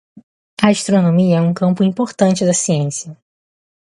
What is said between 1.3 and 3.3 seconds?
é um campo importante da ciência.